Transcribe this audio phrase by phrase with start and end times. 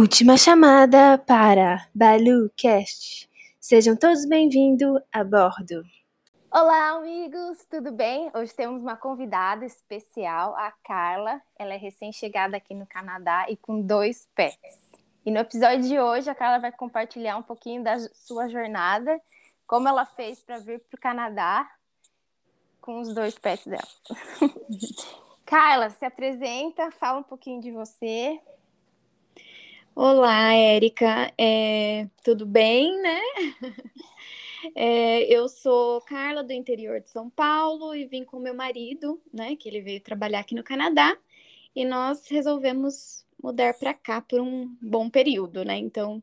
[0.00, 3.28] Última chamada para BaluCast.
[3.60, 5.82] Sejam todos bem-vindos a bordo.
[6.52, 8.30] Olá, amigos, tudo bem?
[8.32, 11.42] Hoje temos uma convidada especial, a Carla.
[11.58, 14.56] Ela é recém-chegada aqui no Canadá e com dois pés.
[15.26, 19.20] E no episódio de hoje, a Carla vai compartilhar um pouquinho da sua jornada,
[19.66, 21.68] como ela fez para vir para o Canadá
[22.80, 23.82] com os dois pets dela.
[25.44, 28.40] Carla, se apresenta, fala um pouquinho de você.
[30.00, 33.20] Olá, Érica, é, tudo bem, né?
[34.74, 39.56] É, eu sou Carla, do interior de São Paulo, e vim com meu marido, né?
[39.56, 41.16] Que ele veio trabalhar aqui no Canadá,
[41.74, 45.76] e nós resolvemos mudar para cá por um bom período, né?
[45.76, 46.22] Então,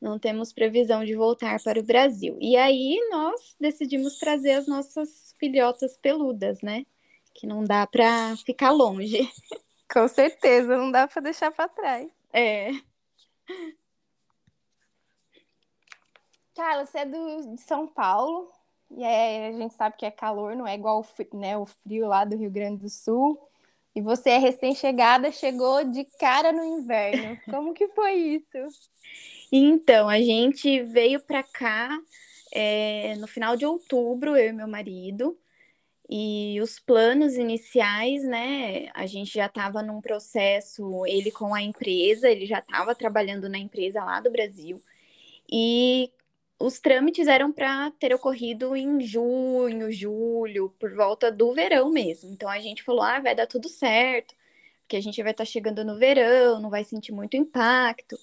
[0.00, 2.38] não temos previsão de voltar para o Brasil.
[2.40, 6.86] E aí nós decidimos trazer as nossas filhotas peludas, né?
[7.34, 9.28] Que não dá para ficar longe.
[9.92, 12.08] Com certeza, não dá para deixar para trás.
[12.32, 12.70] É.
[16.54, 18.50] Carla, você é do, de São Paulo,
[18.90, 22.24] e é, a gente sabe que é calor, não é igual né, o frio lá
[22.24, 23.40] do Rio Grande do Sul.
[23.94, 27.36] E você é recém-chegada, chegou de cara no inverno.
[27.48, 28.80] Como que foi isso?
[29.50, 31.98] Então, a gente veio para cá
[32.52, 35.36] é, no final de outubro, eu e meu marido.
[36.12, 38.88] E os planos iniciais, né?
[38.94, 43.58] A gente já estava num processo, ele com a empresa, ele já estava trabalhando na
[43.58, 44.82] empresa lá do Brasil.
[45.50, 46.10] E
[46.58, 52.30] os trâmites eram para ter ocorrido em junho, julho, por volta do verão mesmo.
[52.32, 54.34] Então a gente falou: ah, vai dar tudo certo,
[54.82, 58.18] porque a gente vai estar tá chegando no verão, não vai sentir muito impacto.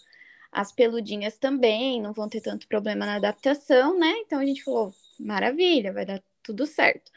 [0.51, 4.11] As peludinhas também não vão ter tanto problema na adaptação, né?
[4.25, 7.11] Então a gente falou: maravilha, vai dar tudo certo.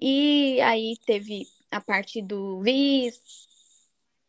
[0.00, 3.22] E aí teve a parte do visto,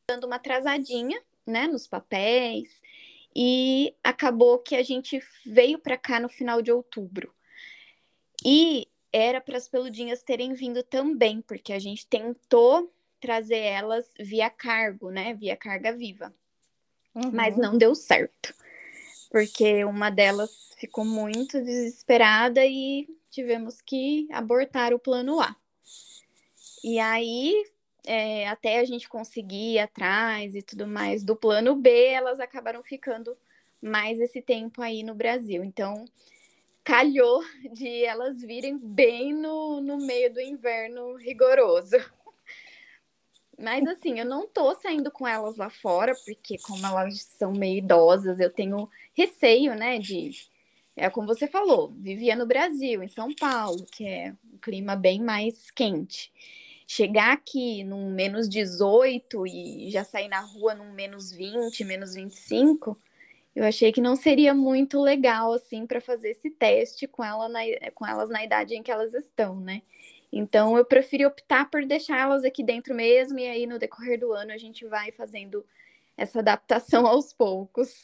[0.07, 2.81] dando uma atrasadinha, né, nos papéis
[3.35, 7.33] e acabou que a gente veio para cá no final de outubro.
[8.45, 14.49] E era para as peludinhas terem vindo também, porque a gente tentou trazer elas via
[14.49, 15.33] cargo, né?
[15.33, 16.33] Via carga viva.
[17.13, 17.31] Uhum.
[17.31, 18.53] Mas não deu certo.
[19.29, 25.55] Porque uma delas ficou muito desesperada e tivemos que abortar o plano A.
[26.83, 27.63] E aí
[28.05, 32.81] é, até a gente conseguir ir atrás e tudo mais do plano B, elas acabaram
[32.83, 33.37] ficando
[33.81, 35.63] mais esse tempo aí no Brasil.
[35.63, 36.05] Então,
[36.83, 37.43] calhou
[37.73, 41.97] de elas virem bem no, no meio do inverno rigoroso.
[43.57, 47.77] Mas assim, eu não tô saindo com elas lá fora, porque como elas são meio
[47.77, 50.31] idosas, eu tenho receio, né, de
[50.95, 55.21] é como você falou, vivia no Brasil, em São Paulo, que é um clima bem
[55.21, 56.31] mais quente
[56.91, 62.99] chegar aqui num menos 18 e já sair na rua num menos 20, menos 25,
[63.55, 67.61] eu achei que não seria muito legal assim para fazer esse teste com, ela na,
[67.95, 69.81] com elas na idade em que elas estão, né?
[70.33, 74.33] Então eu preferi optar por deixar elas aqui dentro mesmo e aí no decorrer do
[74.33, 75.65] ano a gente vai fazendo
[76.17, 78.03] essa adaptação aos poucos.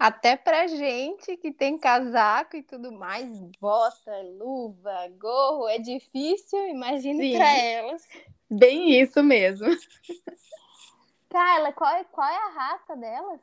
[0.00, 3.28] Até pra gente que tem casaco e tudo mais,
[3.60, 8.02] bota, luva, gorro, é difícil, imagine para elas.
[8.50, 9.68] Bem isso mesmo.
[11.28, 13.40] Carla, qual é, qual é a raça delas?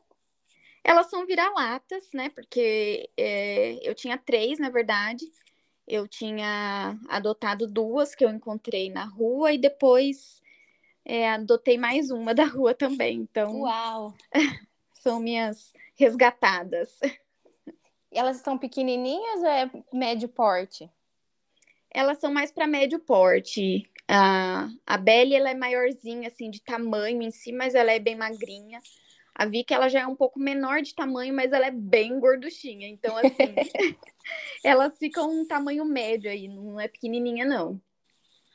[0.84, 2.32] Elas são vira-latas, né?
[2.32, 5.32] Porque é, eu tinha três, na verdade.
[5.88, 10.42] Eu tinha adotado duas que eu encontrei na rua e depois
[11.06, 13.20] é, adotei mais uma da rua também.
[13.20, 14.16] Então, Uau!
[14.92, 16.98] são minhas resgatadas.
[18.12, 20.90] E elas são pequenininhas ou é médio porte?
[21.94, 23.90] Elas são mais para médio porte.
[24.08, 28.16] A, a Belly, ela é maiorzinha, assim, de tamanho em si, mas ela é bem
[28.16, 28.80] magrinha.
[29.36, 32.88] A Vicky, ela já é um pouco menor de tamanho, mas ela é bem gorduchinha.
[32.88, 33.30] Então, assim,
[34.64, 37.80] elas ficam um tamanho médio aí, não é pequenininha, não.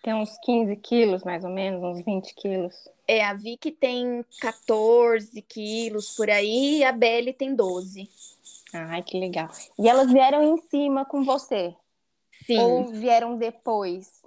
[0.03, 2.75] Tem uns 15 quilos, mais ou menos, uns 20 quilos.
[3.13, 8.09] É, a Vicky tem 14 quilos por aí e a Belly tem 12.
[8.73, 9.51] Ai, que legal.
[9.79, 11.77] E elas vieram em cima com você?
[12.47, 12.59] Sim.
[12.59, 14.23] Ou vieram depois?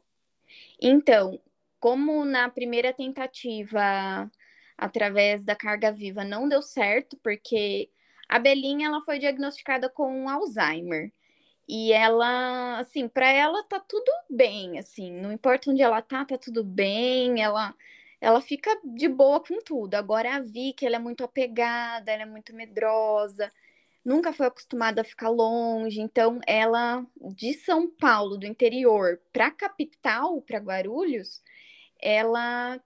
[0.79, 1.39] Então,
[1.79, 4.29] como na primeira tentativa,
[4.77, 7.89] através da carga viva, não deu certo, porque
[8.29, 11.11] a Belinha ela foi diagnosticada com Alzheimer.
[11.67, 16.37] E ela, assim, para ela tá tudo bem, assim, não importa onde ela tá, tá
[16.37, 17.73] tudo bem, ela
[18.19, 19.95] ela fica de boa com tudo.
[19.95, 23.51] Agora a Vicky, ela é muito apegada, ela é muito medrosa,
[24.03, 29.51] nunca foi acostumada a ficar longe, então ela de São Paulo, do interior, para a
[29.51, 31.41] capital, para Guarulhos,
[31.99, 32.79] ela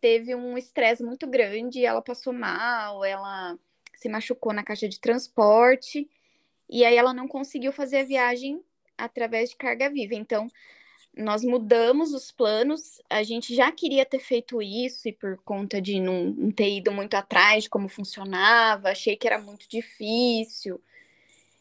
[0.00, 3.58] teve um estresse muito grande, ela passou mal, ela
[3.94, 6.08] se machucou na caixa de transporte
[6.68, 8.62] e aí ela não conseguiu fazer a viagem
[8.98, 10.14] através de carga viva.
[10.14, 10.48] Então,
[11.16, 13.00] nós mudamos os planos.
[13.08, 16.92] A gente já queria ter feito isso e por conta de não, não ter ido
[16.92, 20.80] muito atrás de como funcionava, achei que era muito difícil.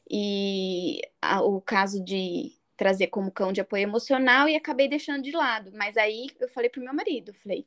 [0.09, 5.31] E a, o caso de trazer como cão de apoio emocional e acabei deixando de
[5.31, 5.71] lado.
[5.73, 7.65] Mas aí eu falei pro meu marido, falei,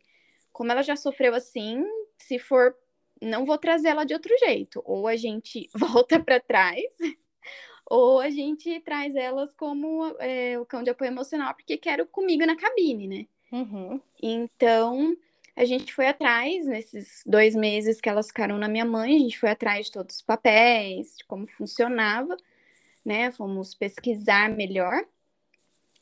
[0.52, 1.82] como ela já sofreu assim,
[2.19, 2.76] se for,
[3.20, 4.82] não vou trazer ela de outro jeito.
[4.85, 6.85] Ou a gente volta para trás
[7.90, 12.44] ou a gente traz elas como é, o cão de apoio emocional, porque quero comigo
[12.44, 13.26] na cabine, né?
[13.50, 14.00] Uhum.
[14.23, 15.17] Então,
[15.56, 19.38] a gente foi atrás, nesses dois meses que elas ficaram na minha mãe, a gente
[19.38, 22.37] foi atrás de todos os papéis, de como funcionava,
[23.05, 23.32] né?
[23.32, 25.02] Fomos pesquisar melhor.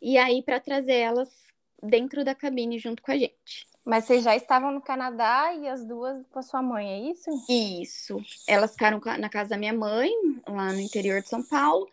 [0.02, 1.46] E aí, para trazer elas
[1.80, 3.66] dentro da cabine junto com a gente.
[3.86, 7.30] Mas vocês já estavam no Canadá e as duas com a sua mãe, é isso?
[7.48, 8.16] Isso.
[8.48, 10.10] Elas ficaram na casa da minha mãe,
[10.44, 11.88] lá no interior de São Paulo,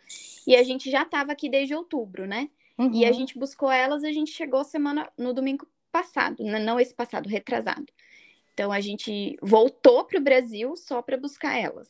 [0.47, 2.49] e a gente já estava aqui desde outubro, né?
[2.79, 2.89] Uhum.
[2.91, 3.13] E a uhum.
[3.13, 7.85] gente buscou elas, a gente chegou semana no domingo passado, não esse passado, retrasado.
[8.55, 11.89] Então a gente voltou para o Brasil só para buscar elas.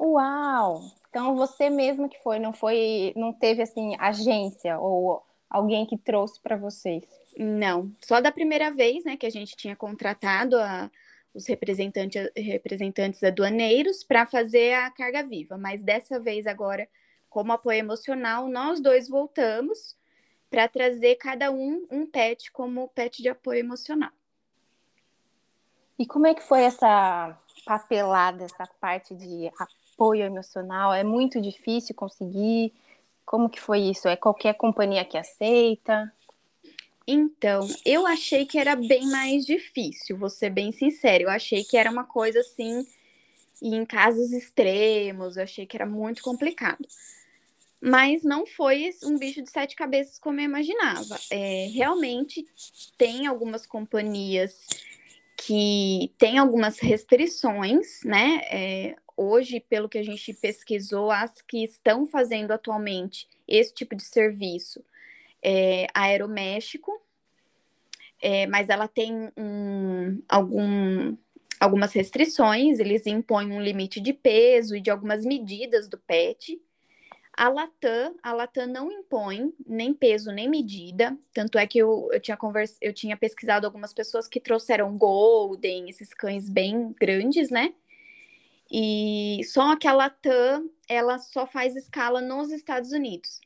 [0.00, 0.82] Uau!
[1.10, 6.40] Então você mesma que foi, não foi, não teve assim agência ou alguém que trouxe
[6.40, 7.02] para vocês?
[7.38, 10.90] Não, só da primeira vez, né, que a gente tinha contratado a,
[11.34, 16.88] os representantes, representantes aduaneiros para fazer a carga viva, mas dessa vez agora,
[17.30, 19.96] como apoio emocional, nós dois voltamos
[20.50, 24.10] para trazer cada um um pet como pet de apoio emocional.
[25.98, 30.92] E como é que foi essa papelada, essa parte de apoio emocional?
[30.92, 32.74] É muito difícil conseguir?
[33.24, 34.08] Como que foi isso?
[34.08, 36.12] É qualquer companhia que aceita?
[37.06, 41.24] Então, eu achei que era bem mais difícil, vou ser bem sincero.
[41.24, 42.86] Eu achei que era uma coisa assim,
[43.60, 46.86] em casos extremos, eu achei que era muito complicado.
[47.80, 51.18] Mas não foi um bicho de sete cabeças como eu imaginava.
[51.30, 52.46] É, realmente
[52.96, 54.68] tem algumas companhias
[55.36, 58.42] que têm algumas restrições, né?
[58.48, 64.04] É, hoje, pelo que a gente pesquisou, as que estão fazendo atualmente esse tipo de
[64.04, 64.84] serviço
[65.42, 66.92] é, Aeroméxico,
[68.20, 71.16] é, mas ela tem um, algum,
[71.58, 76.60] algumas restrições, eles impõem um limite de peso e de algumas medidas do PET.
[77.34, 82.20] A Latam, a Latam não impõe nem peso nem medida, tanto é que eu, eu,
[82.20, 82.76] tinha convers...
[82.80, 87.74] eu tinha pesquisado algumas pessoas que trouxeram Golden, esses cães bem grandes, né?
[88.70, 93.40] E só que a Latam, ela só faz escala nos Estados Unidos.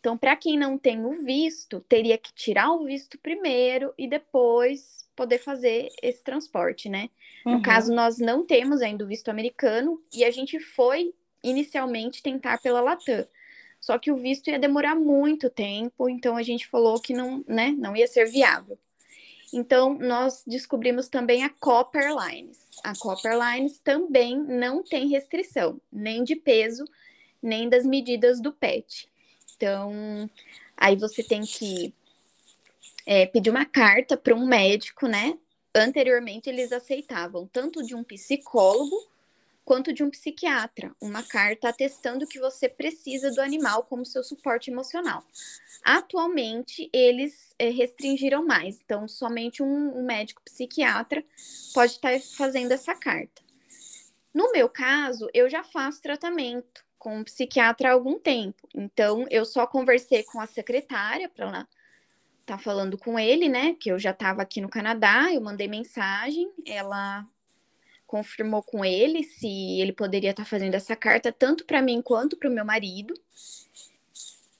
[0.00, 5.06] Então, para quem não tem o visto, teria que tirar o visto primeiro e depois
[5.14, 7.10] poder fazer esse transporte, né?
[7.44, 7.56] Uhum.
[7.56, 11.12] No caso, nós não temos ainda o visto americano e a gente foi
[11.44, 13.26] inicialmente tentar pela Latam.
[13.78, 17.70] Só que o visto ia demorar muito tempo, então a gente falou que não, né,
[17.78, 18.78] não ia ser viável.
[19.52, 22.58] Então, nós descobrimos também a Copper Airlines.
[22.84, 26.84] A Copper Airlines também não tem restrição, nem de peso,
[27.42, 29.10] nem das medidas do PET.
[29.60, 30.30] Então,
[30.74, 31.92] aí você tem que
[33.04, 35.38] é, pedir uma carta para um médico, né?
[35.74, 39.06] Anteriormente, eles aceitavam tanto de um psicólogo
[39.62, 44.70] quanto de um psiquiatra, uma carta atestando que você precisa do animal como seu suporte
[44.70, 45.22] emocional.
[45.84, 51.22] Atualmente, eles é, restringiram mais, então somente um, um médico psiquiatra
[51.74, 53.42] pode estar fazendo essa carta.
[54.32, 58.68] No meu caso, eu já faço tratamento com um psiquiatra há algum tempo.
[58.74, 61.68] Então, eu só conversei com a secretária para ela
[62.44, 63.74] tá falando com ele, né?
[63.78, 67.26] Que eu já estava aqui no Canadá, eu mandei mensagem, ela
[68.06, 72.36] confirmou com ele se ele poderia estar tá fazendo essa carta tanto para mim quanto
[72.36, 73.14] para o meu marido.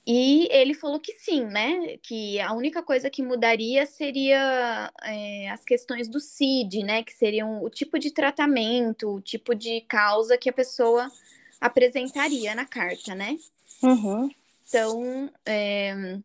[0.06, 1.98] E ele falou que sim, né?
[1.98, 7.02] Que a única coisa que mudaria seria é, as questões do CID, né?
[7.02, 11.10] Que seriam o tipo de tratamento, o tipo de causa que a pessoa
[11.60, 13.36] apresentaria na carta, né?
[13.82, 14.30] Uhum.
[14.66, 16.18] Então, é,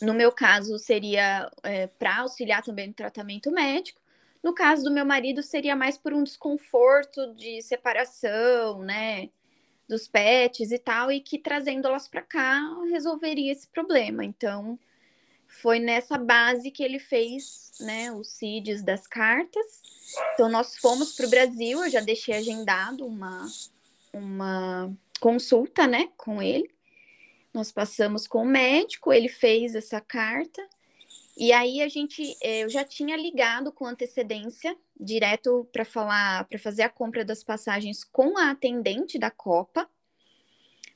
[0.00, 4.00] no meu caso, seria é, para auxiliar também no tratamento médico.
[4.42, 9.30] No caso do meu marido, seria mais por um desconforto de separação, né?
[9.88, 14.24] Dos pets e tal, e que trazendo elas para cá resolveria esse problema.
[14.24, 14.78] Então,
[15.46, 19.82] foi nessa base que ele fez né, os CIDs das cartas.
[20.34, 23.46] Então, nós fomos para o Brasil, eu já deixei agendado uma,
[24.12, 26.70] uma consulta, né, com ele.
[27.54, 30.62] Nós passamos com o médico, ele fez essa carta
[31.36, 36.58] E aí a gente, direto eu já tinha ligado com antecedência, direto para falar, para
[36.58, 39.88] fazer a compra das passagens com a atendente da Copa,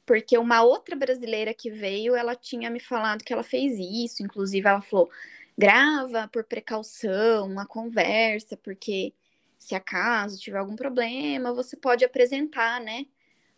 [0.05, 4.69] porque uma outra brasileira que veio, ela tinha me falado que ela fez isso, inclusive
[4.69, 5.11] ela falou,
[5.59, 9.13] grava por precaução uma conversa, porque
[9.59, 13.07] se acaso tiver algum problema, você pode apresentar, né,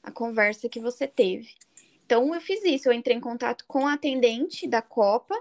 [0.03, 1.55] a conversa que você teve.
[2.05, 5.35] Então eu fiz isso, eu entrei em contato com a atendente da Copa.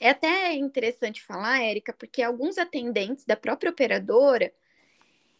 [0.00, 4.52] É até interessante falar, Érica, porque alguns atendentes da própria operadora,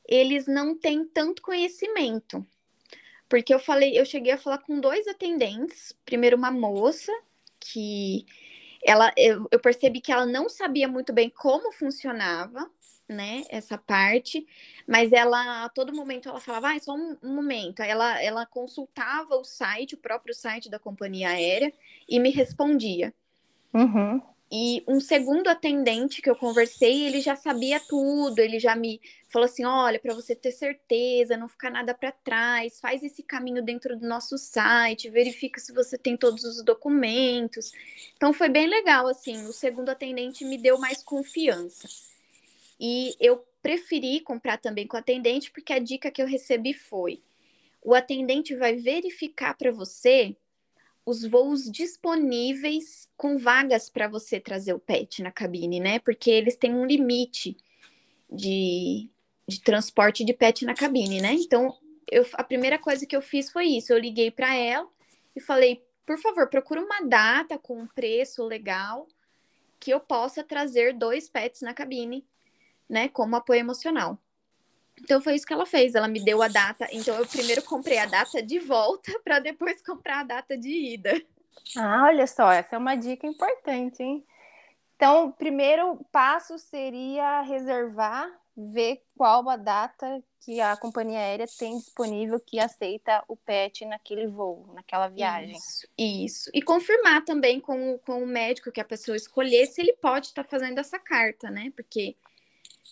[0.06, 2.46] eles não têm tanto conhecimento.
[3.30, 7.12] Porque eu falei, eu cheguei a falar com dois atendentes, primeiro uma moça
[7.58, 8.26] que
[8.84, 12.70] ela eu, eu percebi que ela não sabia muito bem como funcionava
[13.10, 14.46] né, essa parte,
[14.86, 17.82] mas ela, a todo momento, ela falava, ah, só um, um momento.
[17.82, 21.72] Ela, ela consultava o site, o próprio site da companhia aérea,
[22.08, 23.12] e me respondia.
[23.74, 24.22] Uhum.
[24.52, 29.46] E um segundo atendente que eu conversei, ele já sabia tudo, ele já me falou
[29.46, 33.96] assim: olha, para você ter certeza, não ficar nada para trás, faz esse caminho dentro
[33.96, 37.72] do nosso site, verifica se você tem todos os documentos.
[38.16, 39.46] Então foi bem legal, assim.
[39.46, 41.88] O segundo atendente me deu mais confiança.
[42.80, 47.22] E eu preferi comprar também com o atendente, porque a dica que eu recebi foi:
[47.82, 50.36] o atendente vai verificar para você
[51.10, 55.98] os voos disponíveis com vagas para você trazer o pet na cabine, né?
[55.98, 57.56] Porque eles têm um limite
[58.30, 59.10] de,
[59.46, 61.32] de transporte de pet na cabine, né?
[61.34, 61.76] Então,
[62.10, 64.88] eu, a primeira coisa que eu fiz foi isso: eu liguei para ela
[65.34, 69.08] e falei, por favor, procura uma data com um preço legal
[69.80, 72.24] que eu possa trazer dois pets na cabine
[72.88, 74.16] né, como apoio emocional.
[75.02, 75.94] Então foi isso que ela fez.
[75.94, 76.86] Ela me deu a data.
[76.92, 81.20] Então eu primeiro comprei a data de volta para depois comprar a data de ida.
[81.76, 84.24] Ah, olha só, essa é uma dica importante, hein?
[85.00, 91.78] Então, o primeiro passo seria reservar, ver qual a data que a companhia aérea tem
[91.78, 95.56] disponível que aceita o pet naquele voo, naquela viagem.
[95.56, 96.50] Isso, isso.
[96.52, 100.44] E confirmar também com, com o médico que a pessoa escolher se ele pode estar
[100.44, 101.72] tá fazendo essa carta, né?
[101.74, 102.14] Porque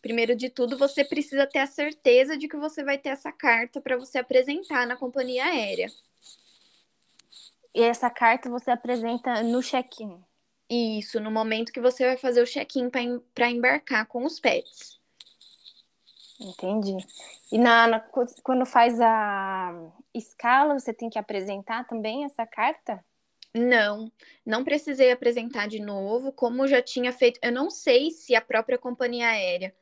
[0.00, 3.81] Primeiro de tudo, você precisa ter a certeza de que você vai ter essa carta
[3.81, 5.90] para você apresentar na companhia aérea.
[7.75, 10.23] E essa carta você apresenta no check-in?
[10.71, 12.90] Isso, no momento que você vai fazer o check-in
[13.35, 14.99] para embarcar com os pets.
[16.40, 16.97] Entendi.
[17.50, 18.00] E na, na,
[18.43, 19.75] quando faz a
[20.14, 23.05] escala, você tem que apresentar também essa carta?
[23.55, 24.12] Não,
[24.47, 27.40] não precisei apresentar de novo, como já tinha feito.
[27.43, 29.75] Eu não sei se a própria companhia aérea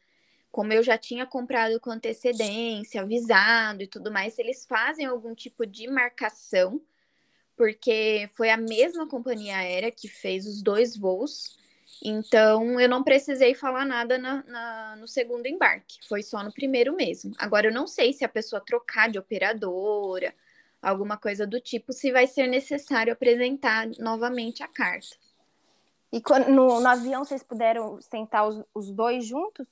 [0.57, 5.67] como eu já tinha comprado com antecedência, avisado e tudo mais, eles fazem algum tipo
[5.67, 6.81] de marcação,
[7.55, 11.59] porque foi a mesma companhia aérea que fez os dois voos,
[12.03, 16.97] então eu não precisei falar nada na, na, no segundo embarque, foi só no primeiro
[16.97, 17.35] mesmo.
[17.37, 20.35] Agora eu não sei se a pessoa trocar de operadora,
[20.81, 25.19] alguma coisa do tipo, se vai ser necessário apresentar novamente a carta.
[26.11, 29.69] E quando, no, no avião vocês puderam sentar os, os dois juntos?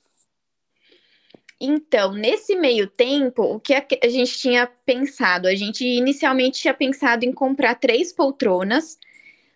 [1.59, 5.47] Então, nesse meio tempo, o que a gente tinha pensado?
[5.47, 8.99] A gente inicialmente tinha pensado em comprar três poltronas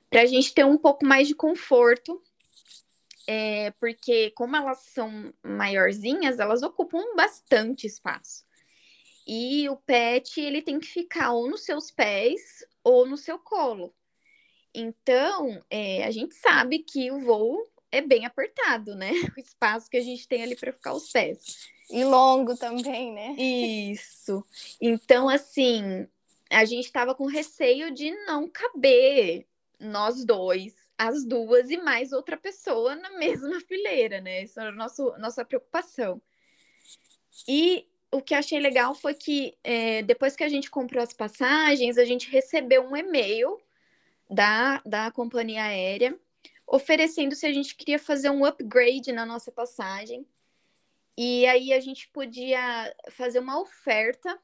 [0.09, 2.21] para a gente ter um pouco mais de conforto,
[3.27, 8.43] é, porque como elas são maiorzinhas, elas ocupam bastante espaço.
[9.27, 13.93] E o pet ele tem que ficar ou nos seus pés ou no seu colo.
[14.73, 19.11] Então, é, a gente sabe que o voo é bem apertado, né?
[19.37, 21.69] O espaço que a gente tem ali para ficar os pés.
[21.89, 23.35] E longo também, né?
[23.37, 24.45] Isso.
[24.79, 26.07] Então, assim,
[26.49, 29.47] a gente estava com receio de não caber
[29.79, 34.43] nós dois, as duas e mais outra pessoa na mesma fileira, né?
[34.43, 36.21] Essa era a nossa, nossa preocupação.
[37.47, 41.97] E o que achei legal foi que é, depois que a gente comprou as passagens,
[41.97, 43.59] a gente recebeu um e-mail
[44.29, 46.17] da, da companhia aérea
[46.69, 50.25] oferecendo se a gente queria fazer um upgrade na nossa passagem.
[51.17, 54.39] E aí a gente podia fazer uma oferta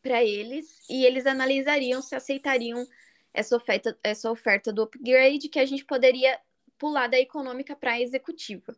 [0.00, 2.86] para eles e eles analisariam se aceitariam
[3.34, 6.40] essa oferta, essa oferta do upgrade que a gente poderia
[6.78, 8.74] pular da econômica para a executiva.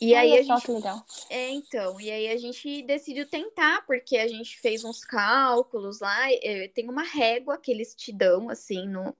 [0.00, 1.04] E Olha aí a gente legal.
[1.28, 6.30] É, então, e aí a gente decidiu tentar, porque a gente fez uns cálculos lá,
[6.30, 9.16] é, tem uma régua que eles te dão assim no,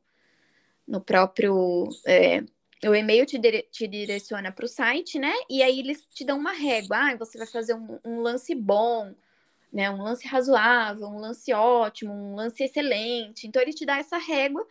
[0.88, 2.42] no próprio é,
[2.86, 5.32] o e-mail te, dire te direciona para o site, né?
[5.50, 6.96] E aí eles te dão uma régua.
[6.96, 9.14] Ah, você vai fazer um, um, lance bom,
[9.72, 9.90] né?
[9.90, 13.46] Um lance razoável, um lance ótimo, um lance excelente.
[13.46, 14.66] Então ele te dá essa régua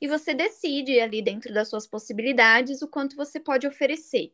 [0.00, 4.32] e você decide ali dentro das suas possibilidades o quanto você pode oferecer.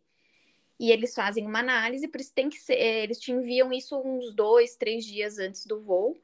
[0.78, 3.96] E eles fazem uma análise, por isso tem que ser, eh, eles te enviam isso
[3.96, 6.16] uns dois, três dias antes do voo,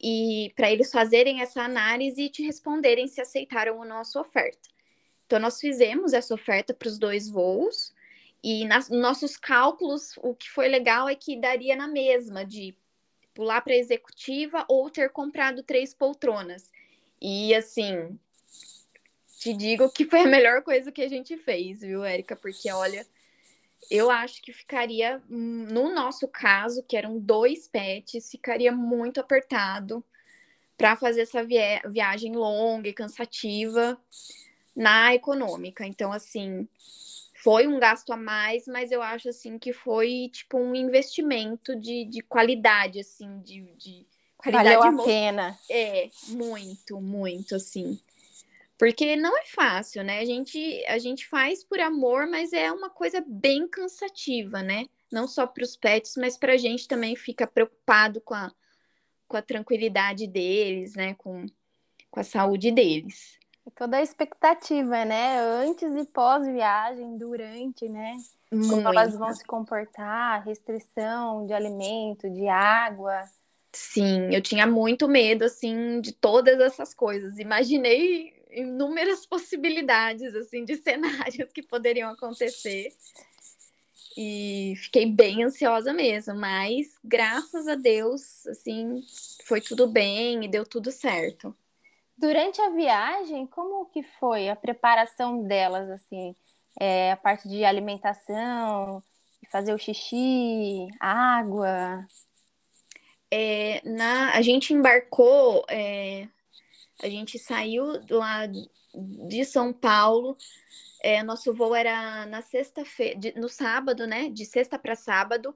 [0.00, 4.22] e para eles fazerem essa análise e te responderem se aceitaram ou não a sua
[4.22, 4.68] oferta.
[5.26, 7.92] Então, nós fizemos essa oferta para os dois voos,
[8.42, 12.74] e nas nossos cálculos, o que foi legal é que daria na mesma, de
[13.34, 16.70] pular para executiva ou ter comprado três poltronas.
[17.20, 18.18] E assim,
[19.38, 22.34] te digo que foi a melhor coisa que a gente fez, viu, Érica?
[22.36, 23.06] Porque olha,
[23.90, 30.04] eu acho que ficaria, no nosso caso, que eram dois pets, ficaria muito apertado
[30.76, 33.98] para fazer essa via viagem longa e cansativa
[34.74, 35.84] na econômica.
[35.84, 36.68] Então, assim,
[37.42, 42.04] foi um gasto a mais, mas eu acho assim que foi tipo um investimento de,
[42.04, 44.06] de qualidade, assim, de, de
[44.36, 44.76] qualidade.
[44.76, 45.58] Valeu a pena.
[45.68, 47.98] É, muito, muito, assim.
[48.78, 50.20] Porque não é fácil, né?
[50.20, 54.86] A gente, a gente faz por amor, mas é uma coisa bem cansativa, né?
[55.10, 58.52] Não só para os pets, mas para a gente também fica preocupado com a,
[59.26, 61.14] com a tranquilidade deles, né?
[61.14, 61.44] Com,
[62.10, 63.38] com a saúde deles
[63.70, 65.40] toda a expectativa, né?
[65.40, 68.16] Antes e pós-viagem, durante, né?
[68.50, 68.70] Muito.
[68.70, 73.24] Como elas vão se comportar, restrição de alimento, de água.
[73.72, 77.38] Sim, eu tinha muito medo, assim, de todas essas coisas.
[77.38, 82.92] Imaginei inúmeras possibilidades, assim, de cenários que poderiam acontecer.
[84.16, 89.00] E fiquei bem ansiosa mesmo, mas graças a Deus, assim,
[89.44, 91.54] foi tudo bem e deu tudo certo.
[92.16, 96.34] Durante a viagem, como que foi a preparação delas, assim,
[96.80, 99.02] é, a parte de alimentação,
[99.52, 102.04] fazer o xixi, água?
[103.30, 106.26] É, na, a gente embarcou, é,
[107.00, 108.46] a gente saiu lá
[108.94, 110.36] de São Paulo,
[111.02, 114.28] é, nosso voo era na sexta-feira, no sábado, né?
[114.28, 115.54] De sexta para sábado,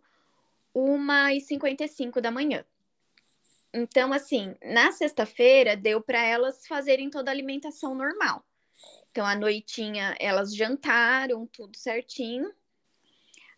[0.75, 2.65] 1h55 da manhã.
[3.75, 8.45] Então, assim, na sexta-feira deu para elas fazerem toda a alimentação normal.
[9.11, 12.53] Então, à noitinha elas jantaram tudo certinho.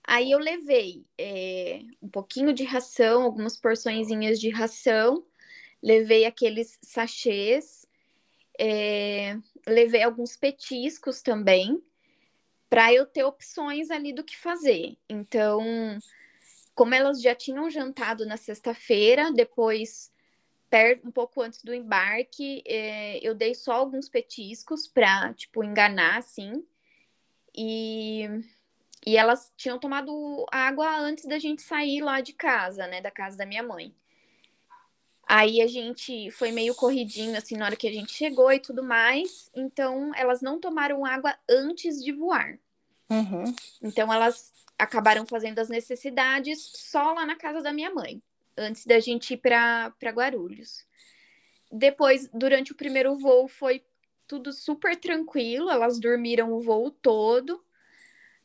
[0.06, 5.24] Aí eu levei é, um pouquinho de ração, algumas porçõezinhas de ração,
[5.84, 7.86] levei aqueles sachês,
[8.58, 11.78] é, levei alguns petiscos também,
[12.70, 14.96] para eu ter opções ali do que fazer.
[15.06, 15.62] Então,
[16.74, 20.10] como elas já tinham jantado na sexta-feira, depois,
[21.04, 26.66] um pouco antes do embarque, é, eu dei só alguns petiscos para, tipo, enganar, assim.
[27.54, 28.26] E,
[29.06, 33.36] e elas tinham tomado água antes da gente sair lá de casa, né, da casa
[33.36, 33.94] da minha mãe.
[35.26, 38.82] Aí a gente foi meio corridinho, assim, na hora que a gente chegou e tudo
[38.82, 39.50] mais.
[39.54, 42.58] Então, elas não tomaram água antes de voar.
[43.08, 43.54] Uhum.
[43.82, 48.22] Então, elas acabaram fazendo as necessidades só lá na casa da minha mãe,
[48.56, 50.84] antes da gente ir para Guarulhos.
[51.70, 53.82] Depois, durante o primeiro voo, foi
[54.26, 57.64] tudo super tranquilo, elas dormiram o voo todo.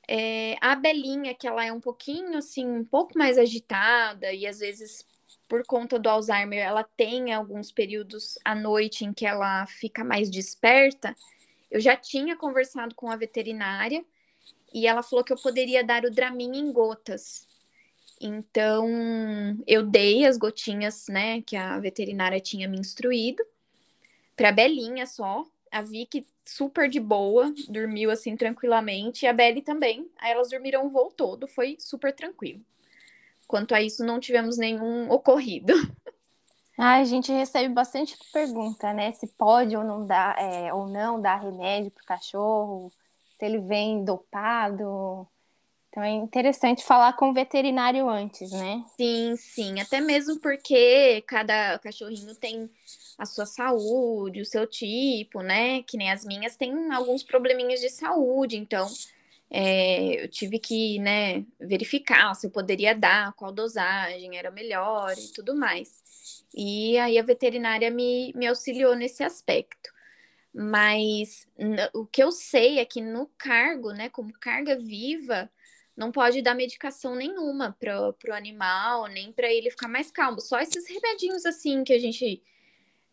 [0.07, 4.59] É, a Belinha, que ela é um pouquinho assim, um pouco mais agitada, e às
[4.59, 5.05] vezes,
[5.49, 10.29] por conta do Alzheimer, ela tem alguns períodos à noite em que ela fica mais
[10.29, 11.15] desperta.
[11.71, 14.05] Eu já tinha conversado com a veterinária
[14.71, 17.47] e ela falou que eu poderia dar o Dramin em gotas.
[18.21, 18.87] Então,
[19.65, 23.43] eu dei as gotinhas, né, que a veterinária tinha me instruído,
[24.35, 25.45] para a Belinha só.
[25.71, 30.09] A Vicky super de boa, dormiu assim tranquilamente, e a Belly também.
[30.17, 32.61] Aí elas dormiram o voo todo, foi super tranquilo.
[33.49, 35.73] Quanto a isso, não tivemos nenhum ocorrido.
[36.77, 39.11] Ai, a gente recebe bastante pergunta, né?
[39.13, 42.93] Se pode ou não dá, é, ou não dar remédio para o cachorro,
[43.39, 45.27] se ele vem dopado.
[45.89, 48.85] Então é interessante falar com o veterinário antes, né?
[48.95, 49.79] Sim, sim.
[49.81, 52.69] Até mesmo porque cada cachorrinho tem
[53.17, 55.81] a sua saúde, o seu tipo, né?
[55.81, 58.87] Que nem as minhas têm alguns probleminhas de saúde, então
[59.51, 65.33] é, eu tive que, né, verificar se eu poderia dar, qual dosagem era melhor e
[65.33, 66.45] tudo mais.
[66.55, 69.91] E aí a veterinária me, me auxiliou nesse aspecto.
[70.53, 71.47] Mas
[71.93, 75.49] o que eu sei é que no cargo, né, como carga viva,
[75.95, 80.39] não pode dar medicação nenhuma para o animal, nem para ele ficar mais calmo.
[80.39, 82.41] Só esses remedinhos assim que a gente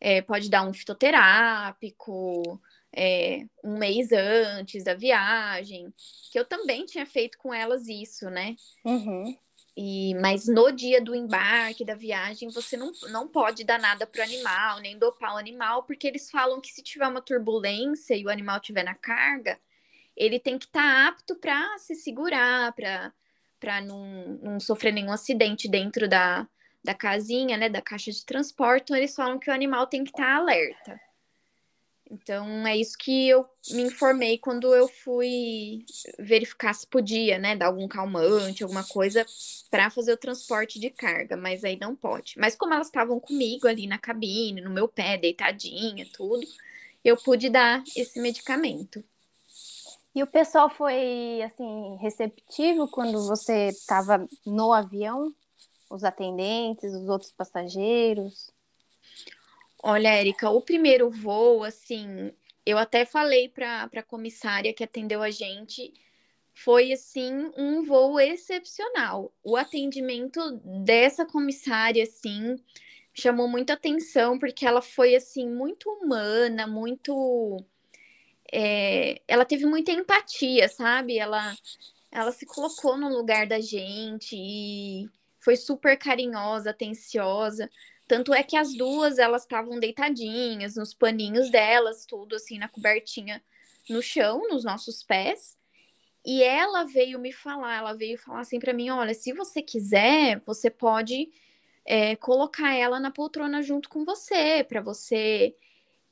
[0.00, 2.60] é, pode dar um fitoterápico
[2.96, 5.92] é, um mês antes da viagem,
[6.32, 8.56] que eu também tinha feito com elas isso, né?
[8.82, 9.36] Uhum.
[9.76, 14.22] E, mas no dia do embarque, da viagem, você não, não pode dar nada para
[14.22, 18.24] o animal, nem dopar o animal, porque eles falam que se tiver uma turbulência e
[18.24, 19.60] o animal estiver na carga,
[20.16, 25.68] ele tem que estar tá apto para se segurar, para não, não sofrer nenhum acidente
[25.68, 26.48] dentro da,
[26.82, 28.84] da casinha, né, da caixa de transporte.
[28.84, 31.05] Então, eles falam que o animal tem que estar tá alerta.
[32.10, 35.84] Então, é isso que eu me informei quando eu fui
[36.18, 39.26] verificar se podia, né, dar algum calmante, alguma coisa
[39.70, 42.38] para fazer o transporte de carga, mas aí não pode.
[42.38, 46.46] Mas como elas estavam comigo ali na cabine, no meu pé, deitadinha, tudo,
[47.04, 49.02] eu pude dar esse medicamento.
[50.14, 55.34] E o pessoal foi assim receptivo quando você estava no avião?
[55.90, 58.50] Os atendentes, os outros passageiros?
[59.88, 62.32] Olha, Érica, o primeiro voo, assim,
[62.66, 65.92] eu até falei para a comissária que atendeu a gente,
[66.52, 69.32] foi assim um voo excepcional.
[69.44, 70.40] O atendimento
[70.84, 72.56] dessa comissária, assim,
[73.14, 77.64] chamou muita atenção porque ela foi assim muito humana, muito,
[78.52, 79.22] é...
[79.28, 81.16] ela teve muita empatia, sabe?
[81.16, 81.54] Ela,
[82.10, 87.70] ela se colocou no lugar da gente e foi super carinhosa, atenciosa.
[88.06, 93.42] Tanto é que as duas, elas estavam deitadinhas, nos paninhos delas, tudo assim, na cobertinha
[93.88, 95.56] no chão, nos nossos pés.
[96.24, 100.40] E ela veio me falar, ela veio falar assim para mim, olha, se você quiser,
[100.44, 101.30] você pode
[101.84, 105.54] é, colocar ela na poltrona junto com você, para você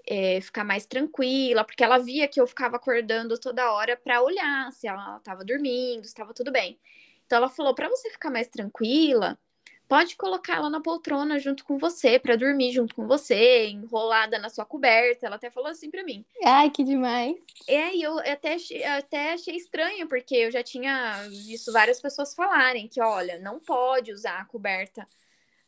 [0.06, 4.72] é, ficar mais tranquila, porque ela via que eu ficava acordando toda hora para olhar
[4.72, 6.78] se ela estava dormindo, se estava tudo bem.
[7.26, 9.38] Então ela falou, para você ficar mais tranquila,
[9.88, 14.48] pode colocar ela na poltrona junto com você, para dormir junto com você, enrolada na
[14.48, 15.26] sua coberta.
[15.26, 16.24] Ela até falou assim para mim.
[16.44, 17.36] Ai, que demais.
[17.68, 18.56] É, e eu até,
[18.98, 24.12] até achei estranho, porque eu já tinha visto várias pessoas falarem que, olha, não pode
[24.12, 25.06] usar a coberta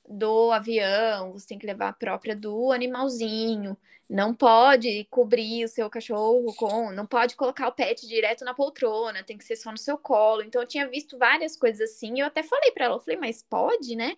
[0.08, 3.76] do avião, você tem que levar a própria do animalzinho,
[4.08, 9.24] não pode cobrir o seu cachorro com, não pode colocar o pet direto na poltrona,
[9.24, 10.42] tem que ser só no seu colo.
[10.42, 13.18] Então eu tinha visto várias coisas assim, e eu até falei para ela, eu falei,
[13.18, 14.16] mas pode, né?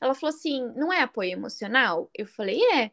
[0.00, 2.10] Ela falou assim, não é apoio emocional?
[2.14, 2.90] Eu falei, é.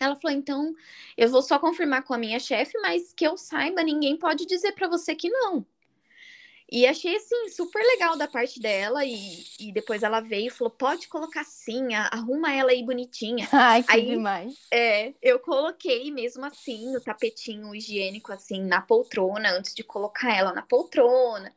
[0.00, 0.74] Ela falou, então,
[1.16, 4.72] eu vou só confirmar com a minha chefe, mas que eu saiba, ninguém pode dizer
[4.72, 5.66] para você que não.
[6.70, 9.04] E achei, assim, super legal da parte dela.
[9.04, 13.48] E, e depois ela veio e falou: pode colocar sim, arruma ela aí bonitinha.
[13.52, 14.54] Ai, que aí, demais.
[14.70, 20.52] É, eu coloquei mesmo assim o tapetinho higiênico, assim, na poltrona, antes de colocar ela
[20.52, 21.54] na poltrona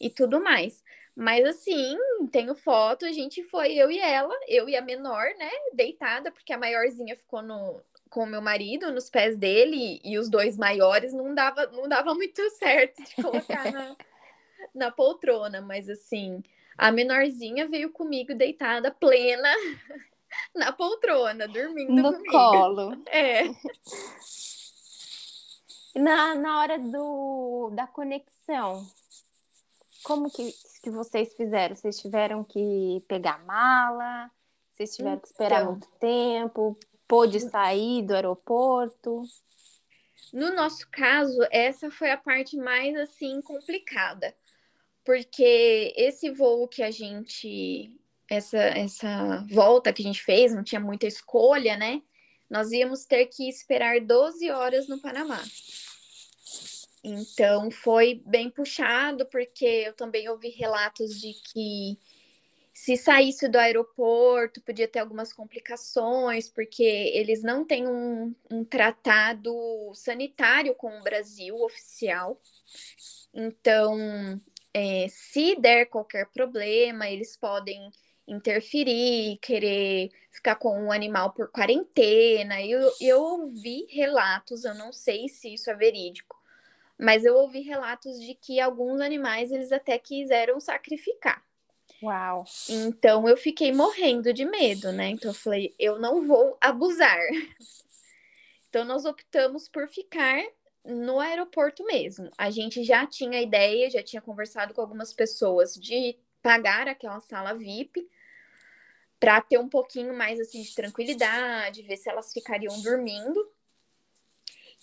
[0.00, 0.82] e tudo mais.
[1.16, 1.96] Mas assim,
[2.32, 6.52] tenho foto, a gente foi, eu e ela, eu e a menor, né, deitada, porque
[6.52, 11.12] a maiorzinha ficou no, com o meu marido nos pés dele e os dois maiores
[11.12, 13.96] não dava, não dava muito certo de colocar na
[14.74, 16.42] na poltrona, mas assim,
[16.76, 19.48] a menorzinha veio comigo deitada plena
[20.54, 22.30] na poltrona, dormindo no comigo.
[22.30, 23.02] colo.
[23.06, 23.44] É.
[25.94, 28.84] Na, na hora do, da conexão,
[30.02, 31.74] como que, que vocês fizeram?
[31.74, 34.30] Vocês tiveram que pegar mala?
[34.72, 36.76] Vocês tiveram que esperar então, muito tempo?
[37.06, 39.22] Pôde sair do aeroporto?
[40.32, 44.34] No nosso caso, essa foi a parte mais assim complicada,
[45.04, 50.80] porque esse voo que a gente essa essa volta que a gente fez, não tinha
[50.80, 52.02] muita escolha, né?
[52.48, 55.42] Nós íamos ter que esperar 12 horas no Panamá.
[57.02, 61.98] Então foi bem puxado, porque eu também ouvi relatos de que
[62.72, 69.54] se saísse do aeroporto podia ter algumas complicações, porque eles não têm um, um tratado
[69.94, 72.40] sanitário com o Brasil oficial.
[73.32, 74.40] Então,
[74.74, 77.90] é, se der qualquer problema, eles podem
[78.26, 82.60] interferir, querer ficar com o animal por quarentena.
[82.62, 86.36] Eu, eu ouvi relatos, eu não sei se isso é verídico,
[86.98, 91.42] mas eu ouvi relatos de que alguns animais eles até quiseram sacrificar.
[92.02, 92.44] Uau!
[92.68, 95.10] Então eu fiquei morrendo de medo, né?
[95.10, 97.18] Então eu falei, eu não vou abusar.
[98.68, 100.42] Então nós optamos por ficar
[100.84, 102.30] no aeroporto mesmo.
[102.36, 107.54] A gente já tinha ideia, já tinha conversado com algumas pessoas de pagar aquela sala
[107.54, 108.06] VIP
[109.18, 113.50] para ter um pouquinho mais assim de tranquilidade, ver se elas ficariam dormindo.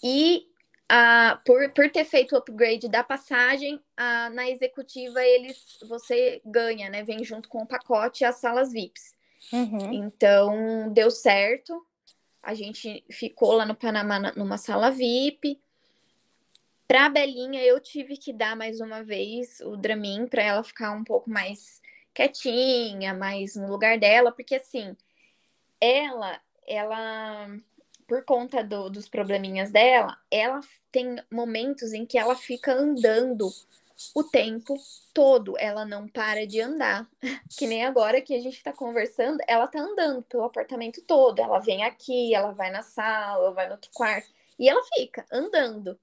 [0.04, 0.48] E
[0.92, 6.90] uh, por, por ter feito o upgrade da passagem, uh, na executiva eles você ganha,
[6.90, 7.04] né?
[7.04, 9.16] Vem junto com o pacote as salas VIPs.
[9.54, 9.94] Uhum.
[9.94, 11.86] Então deu certo.
[12.42, 15.62] A gente ficou lá no Panamá numa sala VIP.
[16.92, 20.92] Para a Belinha, eu tive que dar mais uma vez o Dramin para ela ficar
[20.92, 21.82] um pouco mais
[22.14, 24.94] quietinha, mais no lugar dela, porque assim,
[25.80, 27.48] ela, ela,
[28.06, 30.60] por conta do, dos probleminhas dela, ela
[30.92, 33.50] tem momentos em que ela fica andando
[34.14, 34.76] o tempo
[35.14, 37.10] todo, ela não para de andar.
[37.58, 41.40] Que nem agora que a gente tá conversando, ela tá andando pelo apartamento todo.
[41.40, 45.98] Ela vem aqui, ela vai na sala, vai no outro quarto, e ela fica andando.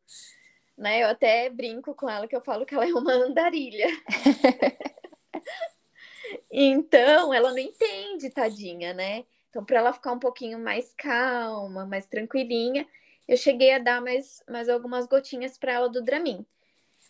[0.78, 1.02] Né?
[1.02, 3.88] Eu até brinco com ela que eu falo que ela é uma andarilha.
[6.48, 9.24] então, ela não entende, tadinha, né?
[9.50, 12.86] Então, para ela ficar um pouquinho mais calma, mais tranquilinha,
[13.26, 16.46] eu cheguei a dar mais, mais algumas gotinhas para ela do Dramin.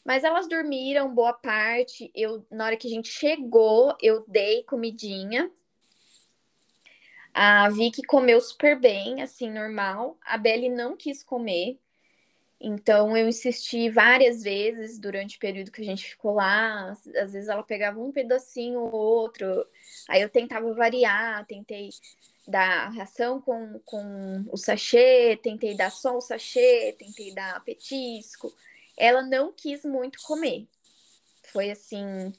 [0.02, 2.10] Mas elas dormiram boa parte.
[2.14, 5.50] Eu, na hora que a gente chegou, eu dei comidinha.
[7.34, 10.16] A Vicky comeu super bem, assim, normal.
[10.24, 11.78] A Belly não quis comer.
[12.60, 16.90] Então eu insisti várias vezes durante o período que a gente ficou lá.
[16.90, 19.66] Às vezes ela pegava um pedacinho ou outro.
[20.08, 21.90] Aí eu tentava variar, tentei
[22.46, 28.52] dar ração com, com o sachê, tentei dar só o sachê, tentei dar petisco
[28.98, 30.66] ela não quis muito comer.
[31.52, 32.32] Foi assim,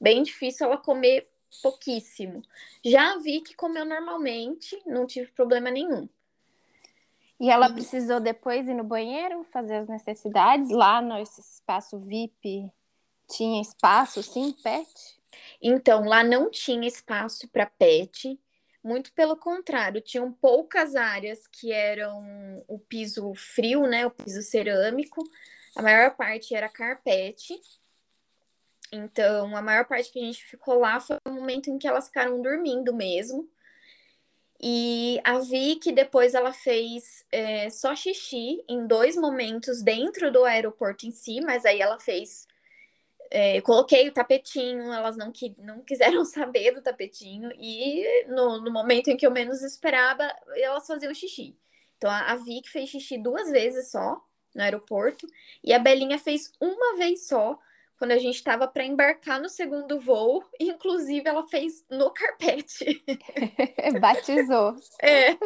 [0.00, 1.28] bem difícil ela comer
[1.62, 2.42] pouquíssimo.
[2.84, 6.08] Já vi que comeu normalmente, não tive problema nenhum.
[7.38, 12.72] E ela precisou depois ir no banheiro fazer as necessidades lá no espaço VIP?
[13.28, 15.20] Tinha espaço, sim, pet?
[15.60, 18.40] Então, lá não tinha espaço para pet.
[18.82, 25.22] Muito pelo contrário, tinham poucas áreas que eram o piso frio, né, o piso cerâmico,
[25.74, 27.60] a maior parte era carpete.
[28.92, 32.06] Então, a maior parte que a gente ficou lá foi o momento em que elas
[32.06, 33.50] ficaram dormindo mesmo.
[34.60, 41.06] E a Vicky, depois ela fez é, só xixi em dois momentos dentro do aeroporto
[41.06, 42.46] em si, mas aí ela fez.
[43.30, 48.70] É, coloquei o tapetinho, elas não, que, não quiseram saber do tapetinho, e no, no
[48.70, 51.56] momento em que eu menos esperava, elas faziam xixi.
[51.98, 54.20] Então a, a fez xixi duas vezes só,
[54.54, 55.26] no aeroporto.
[55.62, 57.58] E a Belinha fez uma vez só,
[57.98, 60.44] quando a gente estava para embarcar no segundo voo.
[60.60, 63.04] Inclusive, ela fez no carpete.
[64.00, 64.76] Batizou.
[65.00, 65.36] É.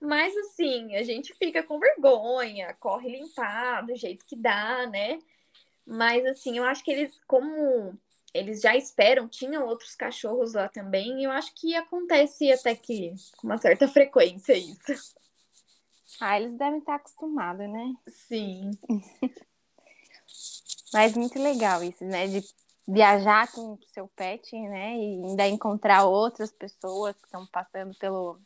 [0.00, 5.18] Mas assim, a gente fica com vergonha, corre limpar do jeito que dá, né?
[5.86, 7.98] Mas assim, eu acho que eles, como
[8.34, 13.14] eles já esperam, tinham outros cachorros lá também, e eu acho que acontece até que
[13.38, 15.14] com uma certa frequência isso.
[16.20, 17.94] Ah, eles devem estar acostumados, né?
[18.08, 18.70] Sim.
[20.94, 22.26] Mas muito legal isso, né?
[22.26, 22.42] De
[22.86, 24.96] viajar com o seu pet, né?
[24.96, 28.36] E ainda encontrar outras pessoas que estão passando pela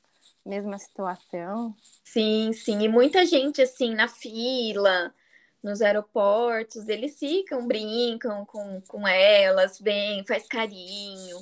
[0.44, 1.74] mesma situação.
[2.02, 2.80] Sim, sim.
[2.80, 5.14] E muita gente, assim, na fila,
[5.62, 11.38] nos aeroportos, eles ficam, brincam com, com elas, vem, faz carinho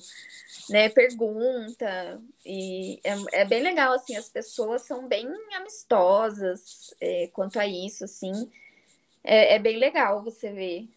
[0.69, 7.59] né, pergunta, e é, é, bem legal, assim, as pessoas são bem amistosas é, quanto
[7.59, 8.51] a isso, assim,
[9.23, 10.89] é, é, bem legal você ver.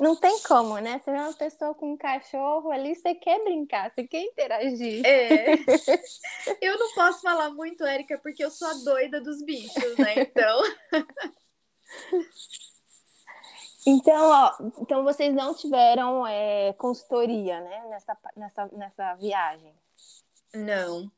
[0.00, 0.98] Não tem como, né?
[0.98, 5.04] Você vê uma pessoa com um cachorro ali, você quer brincar, você quer interagir.
[5.04, 5.54] É.
[6.62, 10.14] Eu não posso falar muito, Érica, porque eu sou a doida dos bichos, né?
[10.20, 10.62] Então.
[13.86, 19.74] Então, ó, então vocês não tiveram é, consultoria, né, nessa, nessa, nessa viagem?
[20.52, 21.10] Não.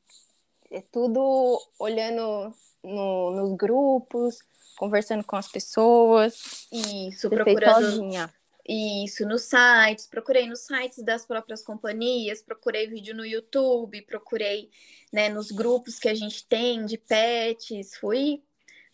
[0.71, 4.39] É tudo olhando no, nos grupos,
[4.79, 6.69] conversando com as pessoas.
[6.71, 8.31] Isso, procurando.
[8.73, 14.71] Isso, nos sites, procurei nos sites das próprias companhias, procurei vídeo no YouTube, procurei
[15.13, 18.41] né, nos grupos que a gente tem de pets, fui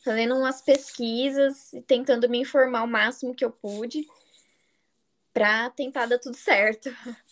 [0.03, 4.07] fazendo umas pesquisas e tentando me informar o máximo que eu pude
[5.31, 6.89] para tentar dar tudo certo.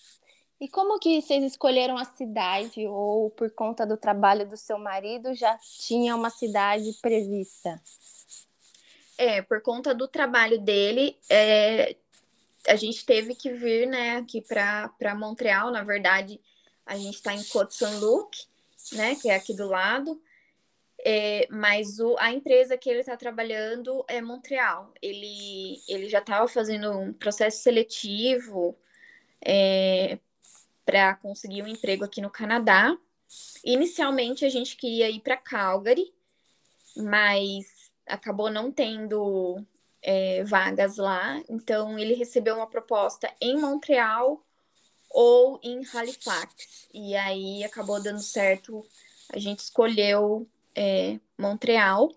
[0.61, 5.35] E como que vocês escolheram a cidade ou por conta do trabalho do seu marido
[5.35, 7.83] já tinha uma cidade prevista?
[9.19, 11.97] É, por conta do trabalho dele, é,
[12.67, 15.71] a gente teve que vir, né, aqui para Montreal.
[15.71, 16.41] Na verdade,
[16.87, 18.37] a gente está em Côte-Saint-Luc,
[18.93, 20.21] né, que é aqui do lado.
[21.07, 24.93] É, mas o, a empresa que ele está trabalhando é Montreal.
[25.03, 28.77] Ele, ele já estava fazendo um processo seletivo
[29.45, 30.19] é,
[30.85, 32.97] para conseguir um emprego aqui no Canadá.
[33.63, 36.13] Inicialmente a gente queria ir para Calgary,
[36.97, 39.63] mas acabou não tendo
[40.05, 41.43] é, vagas lá.
[41.49, 44.45] Então ele recebeu uma proposta em Montreal
[45.11, 46.89] ou em Halifax.
[46.93, 48.87] E aí acabou dando certo.
[49.33, 52.13] A gente escolheu é, Montreal.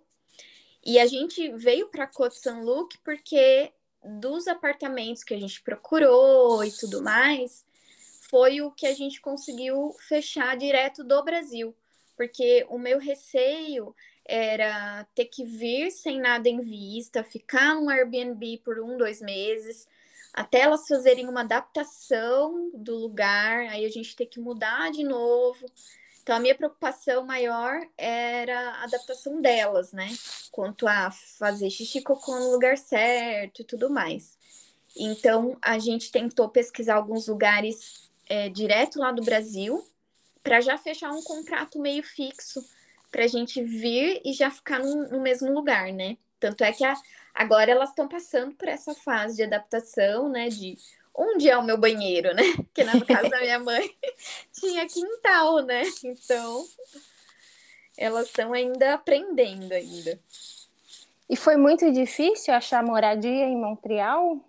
[0.86, 3.72] E a gente veio para Côte Saint-Luc porque
[4.04, 7.66] dos apartamentos que a gente procurou e tudo mais,
[8.30, 11.76] foi o que a gente conseguiu fechar direto do Brasil,
[12.16, 13.96] porque o meu receio
[14.28, 19.88] era ter que vir sem nada em vista, ficar no Airbnb por um, dois meses,
[20.34, 25.66] até elas fazerem uma adaptação do lugar, aí a gente ter que mudar de novo.
[26.22, 30.10] Então, a minha preocupação maior era a adaptação delas, né?
[30.52, 34.38] Quanto a fazer xixi cocô no lugar certo e tudo mais.
[34.96, 39.82] Então, a gente tentou pesquisar alguns lugares é, direto lá do Brasil,
[40.44, 42.64] para já fechar um contrato meio fixo,
[43.12, 46.18] para a gente vir e já ficar no, no mesmo lugar, né?
[46.40, 46.94] Tanto é que a,
[47.34, 50.50] agora elas estão passando por essa fase de adaptação, né?
[50.50, 50.78] De
[51.14, 52.44] onde é o meu banheiro, né?
[52.56, 53.96] Porque na casa da minha mãe
[54.54, 55.84] tinha quintal, né?
[56.04, 56.66] Então
[57.98, 60.20] elas estão ainda aprendendo ainda.
[61.30, 64.40] E foi muito difícil achar moradia em Montreal?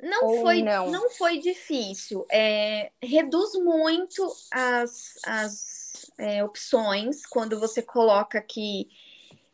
[0.00, 0.90] Não foi, não?
[0.90, 2.26] não foi difícil.
[2.30, 5.81] É, reduz muito as, as
[6.18, 8.88] é, opções quando você coloca que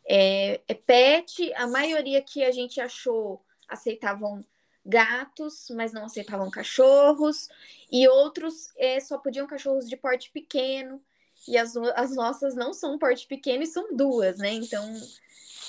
[0.07, 1.53] é, é pet.
[1.53, 4.43] A maioria que a gente achou aceitavam
[4.85, 7.47] gatos, mas não aceitavam cachorros,
[7.91, 10.99] e outros é, só podiam cachorros de porte pequeno,
[11.47, 14.53] e as, as nossas não são porte pequeno e são duas, né?
[14.53, 14.83] Então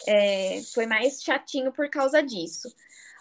[0.07, 2.75] é, foi mais chatinho por causa disso.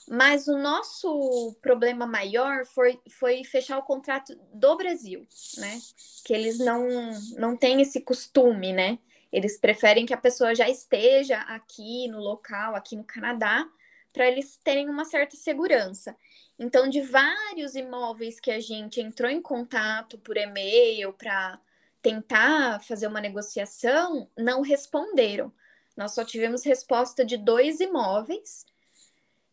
[0.10, 5.28] Mas o nosso problema maior foi, foi fechar o contrato do Brasil,
[5.60, 5.80] né?
[6.26, 8.98] Que eles não, não têm esse costume, né?
[9.32, 13.70] Eles preferem que a pessoa já esteja aqui no local, aqui no Canadá,
[14.12, 16.18] para eles terem uma certa segurança.
[16.58, 21.62] Então, de vários imóveis que a gente entrou em contato por e-mail para
[22.02, 25.54] tentar fazer uma negociação, não responderam.
[25.96, 28.66] Nós só tivemos resposta de dois imóveis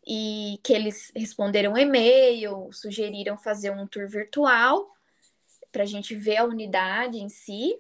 [0.07, 4.88] e que eles responderam e-mail, sugeriram fazer um tour virtual
[5.73, 7.77] para a gente ver a unidade em si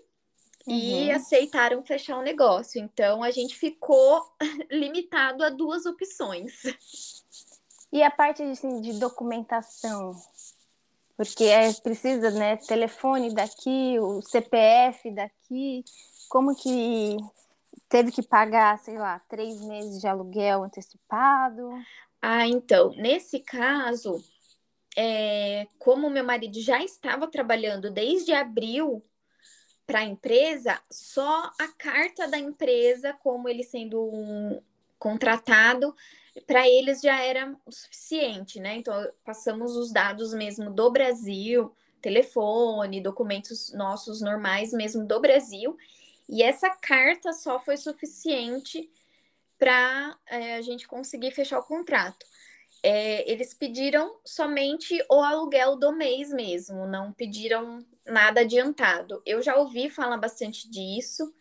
[0.66, 0.74] uhum.
[0.74, 2.80] e aceitaram fechar o negócio.
[2.80, 4.22] Então a gente ficou
[4.70, 6.62] limitado a duas opções.
[7.92, 10.14] E a parte assim, de documentação?
[11.16, 12.56] Porque é precisa, né?
[12.56, 15.84] Telefone daqui, o CPF daqui.
[16.28, 17.16] Como que
[17.88, 21.70] teve que pagar, sei lá, três meses de aluguel antecipado?
[22.20, 24.22] Ah, então, nesse caso,
[24.96, 29.04] é, como meu marido já estava trabalhando desde abril
[29.86, 34.60] para a empresa, só a carta da empresa, como ele sendo um
[34.98, 35.94] contratado,
[36.46, 38.76] para eles já era o suficiente, né?
[38.76, 45.76] Então, passamos os dados mesmo do Brasil, telefone, documentos nossos normais mesmo do Brasil,
[46.28, 48.90] e essa carta só foi suficiente
[49.58, 52.24] para é, a gente conseguir fechar o contrato.
[52.82, 59.20] É, eles pediram somente o aluguel do mês mesmo, não pediram nada adiantado.
[59.24, 61.32] Eu já ouvi falar bastante disso,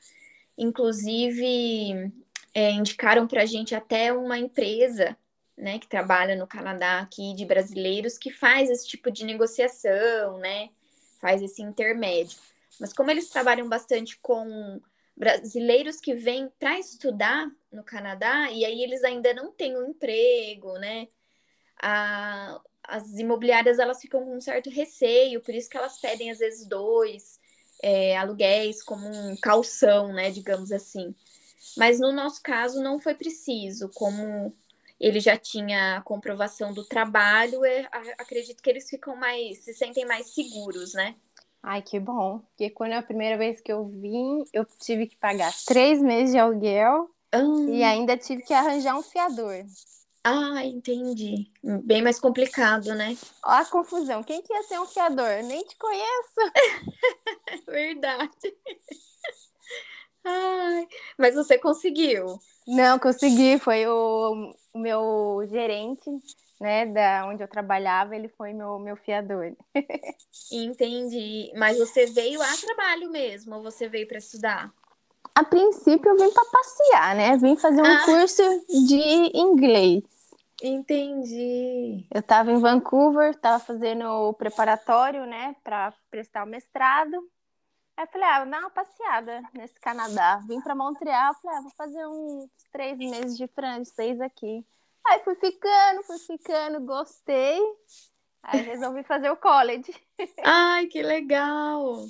[0.58, 2.12] inclusive
[2.54, 5.15] é, indicaram para a gente até uma empresa
[5.58, 10.69] né, que trabalha no Canadá aqui de brasileiros que faz esse tipo de negociação, né?
[11.21, 12.38] Faz esse intermédio.
[12.80, 14.82] Mas como eles trabalham bastante com
[15.15, 20.74] brasileiros que vêm para estudar no Canadá e aí eles ainda não têm um emprego,
[20.80, 21.08] né?
[21.82, 26.40] A, as imobiliárias elas ficam com um certo receio, por isso que elas pedem às
[26.40, 27.40] vezes dois
[27.84, 30.32] é, aluguéis como um calção, né?
[30.32, 31.14] Digamos assim.
[31.78, 34.54] Mas no nosso caso não foi preciso, como
[35.00, 40.06] ele já tinha a comprovação do trabalho, é, acredito que eles ficam mais, se sentem
[40.06, 41.16] mais seguros, né?
[41.62, 42.40] Ai, que bom.
[42.40, 46.32] Porque quando é a primeira vez que eu vim, eu tive que pagar três meses
[46.32, 47.10] de aluguel
[47.69, 49.65] e ainda tive que arranjar um fiador.
[50.24, 51.52] Ah, entendi.
[51.84, 53.15] Bem mais complicado, né?
[53.43, 54.24] Ó a confusão.
[54.24, 55.43] Quem que ia ser um fiador?
[55.43, 56.36] Nem te conheço.
[57.67, 58.58] Verdade.
[60.24, 62.39] Ai, mas você conseguiu.
[62.67, 63.60] Não, consegui.
[63.60, 66.10] Foi o, o meu gerente
[66.60, 69.56] né, da onde eu trabalhava, ele foi meu, meu fiador.
[70.52, 71.52] Entendi.
[71.56, 74.74] Mas você veio a trabalho mesmo, ou você veio para estudar?
[75.36, 77.38] A princípio eu vim para passear, né?
[77.38, 78.06] Vim fazer um ah.
[78.06, 80.04] curso de inglês.
[80.63, 82.08] Entendi.
[82.10, 87.17] Eu estava em Vancouver, estava fazendo o preparatório, né, para prestar o mestrado.
[87.98, 90.42] Aí eu falei, ah, vou dar uma passeada nesse Canadá.
[90.48, 94.65] Vim para Montreal, falei, ah, vou fazer uns três meses de francês aqui.
[95.06, 97.60] Aí fui ficando, fui ficando, gostei.
[98.42, 99.94] Aí resolvi fazer o college.
[100.44, 102.06] Ai, que legal!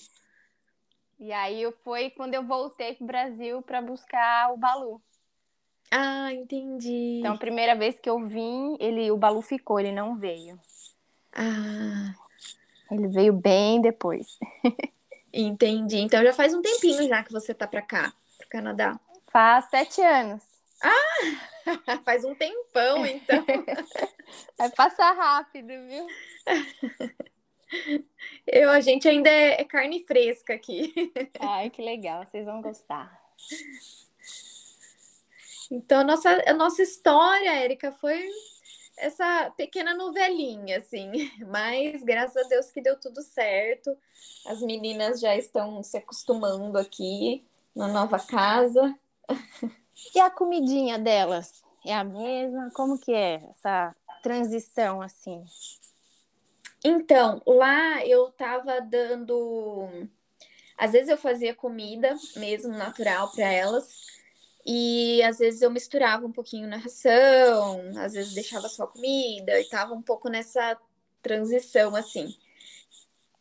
[1.20, 5.01] E aí foi quando eu voltei pro Brasil para buscar o Balu.
[5.91, 7.20] Ah, entendi.
[7.20, 10.59] Então, a primeira vez que eu vim, ele, o Balu ficou, ele não veio.
[11.34, 12.13] Ah.
[12.91, 14.38] Ele veio bem depois.
[15.34, 15.97] Entendi.
[15.97, 18.97] Então já faz um tempinho já que você tá pra cá, pro Canadá.
[19.28, 20.41] Faz sete anos.
[20.82, 21.99] Ah!
[22.05, 23.43] faz um tempão, então.
[24.57, 26.07] Vai passar rápido, viu?
[28.47, 30.93] Eu, a gente ainda é, é carne fresca aqui.
[31.39, 33.21] Ai, que legal, vocês vão gostar.
[35.71, 38.23] Então, a nossa, a nossa história, Érica, foi
[38.97, 41.11] essa pequena novelinha, assim.
[41.47, 43.97] Mas graças a Deus que deu tudo certo.
[44.45, 47.45] As meninas já estão se acostumando aqui
[47.76, 48.97] na nova casa.
[50.13, 51.63] E a comidinha delas?
[51.86, 52.69] É a mesma?
[52.73, 55.43] Como que é essa transição, assim?
[56.88, 60.07] Então, lá eu tava dando.
[60.77, 63.89] Às vezes eu fazia comida mesmo natural para elas.
[64.63, 69.67] E às vezes eu misturava um pouquinho na ração, às vezes deixava só comida, e
[69.67, 70.77] tava um pouco nessa
[71.23, 72.38] transição assim.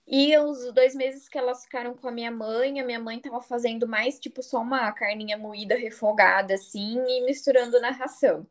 [0.06, 3.42] E os dois meses que elas ficaram com a minha mãe, a minha mãe tava
[3.42, 8.46] fazendo mais tipo só uma carninha moída refogada assim e misturando na ração.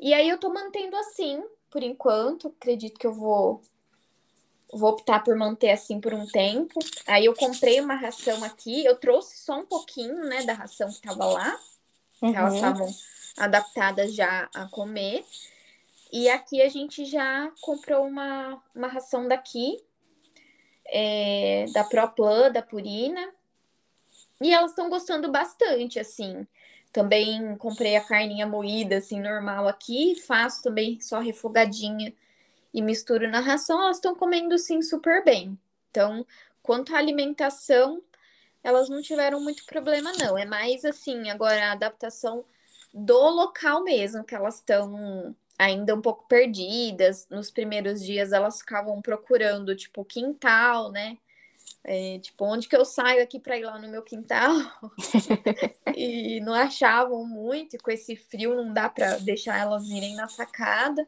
[0.00, 3.62] E aí eu tô mantendo assim, por enquanto, acredito que eu vou
[4.72, 6.78] vou optar por manter assim por um tempo.
[7.06, 11.00] Aí eu comprei uma ração aqui, eu trouxe só um pouquinho, né, da ração que
[11.00, 11.58] tava lá.
[12.22, 12.34] Uhum.
[12.34, 12.88] Elas estavam
[13.36, 15.24] adaptadas já a comer.
[16.12, 19.82] E aqui a gente já comprou uma, uma ração daqui,
[20.86, 23.32] é, da ProPlan, da Purina.
[24.40, 26.46] E elas estão gostando bastante, assim.
[26.92, 30.16] Também comprei a carninha moída, assim, normal aqui.
[30.26, 32.12] Faço também só refogadinha
[32.72, 33.80] e misturo na ração.
[33.80, 35.58] Elas estão comendo, sim, super bem.
[35.90, 36.26] Então,
[36.62, 38.02] quanto à alimentação,
[38.62, 40.36] elas não tiveram muito problema, não.
[40.36, 42.44] É mais, assim, agora a adaptação
[42.92, 47.26] do local mesmo, que elas estão ainda um pouco perdidas.
[47.28, 51.18] Nos primeiros dias elas ficavam procurando, tipo, quintal, né?
[51.82, 54.52] É, tipo, onde que eu saio aqui para ir lá no meu quintal?
[55.96, 60.28] e não achavam muito, e com esse frio não dá para deixar elas irem na
[60.28, 61.06] sacada.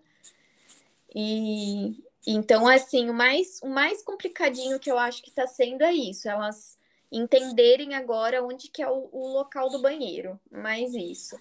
[1.14, 1.96] E
[2.26, 6.28] então, assim, o mais, o mais complicadinho que eu acho que está sendo é isso,
[6.28, 6.78] elas
[7.10, 11.38] entenderem agora onde que é o, o local do banheiro, mais isso.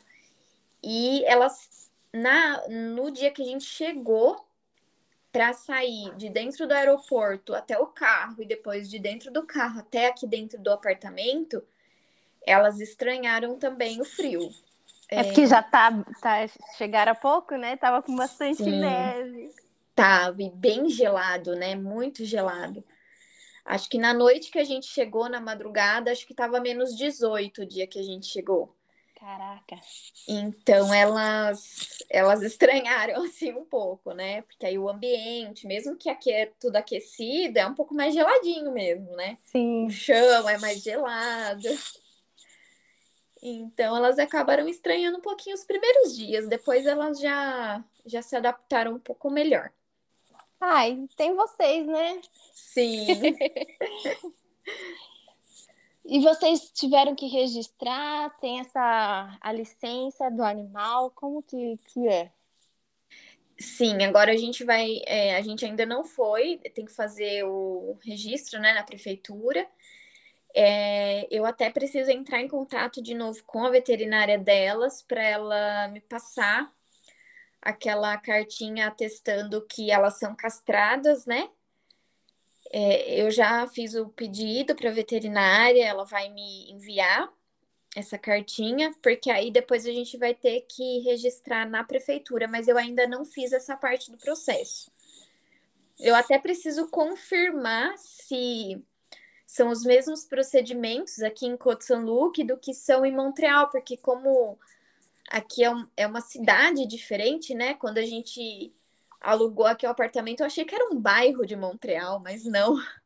[0.84, 4.46] E elas na no dia que a gente chegou
[5.32, 9.80] para sair de dentro do aeroporto até o carro e depois de dentro do carro
[9.80, 11.64] até aqui dentro do apartamento,
[12.46, 14.50] elas estranharam também o frio.
[15.12, 15.92] É, é porque já tá,
[16.22, 16.48] tá
[16.78, 17.76] chegaram há pouco, né?
[17.76, 19.52] Tava com bastante Sim, neve.
[19.94, 21.76] Tava bem gelado, né?
[21.76, 22.82] Muito gelado.
[23.66, 27.62] Acho que na noite que a gente chegou, na madrugada, acho que tava menos 18
[27.62, 28.74] o dia que a gente chegou.
[29.20, 29.76] Caraca.
[30.28, 34.42] Então elas elas estranharam assim um pouco, né?
[34.42, 38.72] Porque aí o ambiente, mesmo que aqui é tudo aquecido, é um pouco mais geladinho
[38.72, 39.38] mesmo, né?
[39.46, 39.86] Sim.
[39.86, 41.68] O chão é mais gelado.
[43.42, 48.94] Então elas acabaram estranhando um pouquinho os primeiros dias, depois elas já já se adaptaram
[48.94, 49.72] um pouco melhor.
[50.60, 52.22] Ai, tem vocês, né?
[52.54, 53.08] Sim.
[56.04, 58.30] E vocês tiveram que registrar?
[58.40, 61.12] Tem essa a licença do animal?
[61.12, 62.32] Como que, que é?
[63.58, 65.02] Sim, agora a gente vai.
[65.06, 69.68] É, a gente ainda não foi, tem que fazer o registro né, na prefeitura.
[70.54, 75.88] É, eu até preciso entrar em contato de novo com a veterinária delas para ela
[75.88, 76.72] me passar
[77.62, 81.50] aquela cartinha atestando que elas são castradas, né?
[82.74, 87.32] É, eu já fiz o pedido para a veterinária, ela vai me enviar
[87.96, 92.78] essa cartinha, porque aí depois a gente vai ter que registrar na prefeitura, mas eu
[92.78, 94.90] ainda não fiz essa parte do processo.
[96.00, 98.82] Eu até preciso confirmar se
[99.52, 104.58] são os mesmos procedimentos aqui em Côte-Saint-Luc do que são em Montreal, porque como
[105.30, 107.74] aqui é, um, é uma cidade diferente, né?
[107.74, 108.74] Quando a gente
[109.20, 112.78] alugou aqui o apartamento, eu achei que era um bairro de Montreal, mas não.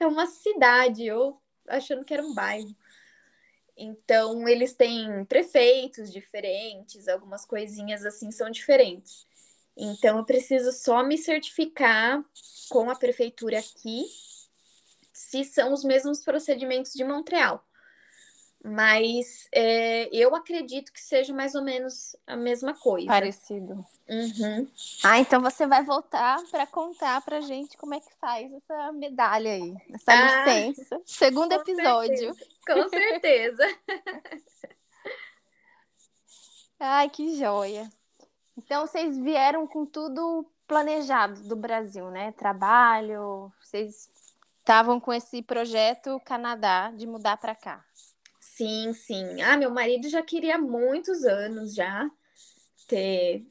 [0.00, 2.74] É uma cidade, eu achando que era um bairro.
[3.76, 9.26] Então, eles têm prefeitos diferentes, algumas coisinhas assim são diferentes.
[9.76, 12.24] Então, eu preciso só me certificar
[12.70, 14.06] com a prefeitura aqui
[15.30, 17.64] se são os mesmos procedimentos de Montreal.
[18.62, 23.06] Mas é, eu acredito que seja mais ou menos a mesma coisa.
[23.06, 23.74] Parecido.
[24.06, 24.68] Uhum.
[25.02, 29.52] Ah, então você vai voltar para contar para gente como é que faz essa medalha
[29.52, 31.00] aí, essa ah, licença.
[31.06, 32.34] Segundo com episódio.
[32.34, 32.46] Certeza.
[32.66, 33.78] Com certeza.
[36.78, 37.90] Ai, que joia.
[38.58, 42.32] Então vocês vieram com tudo planejado do Brasil, né?
[42.32, 44.08] Trabalho, vocês
[44.60, 47.84] estavam com esse projeto Canadá de mudar para cá.
[48.38, 49.42] Sim, sim.
[49.42, 52.10] Ah, meu marido já queria há muitos anos já
[52.86, 53.42] ter,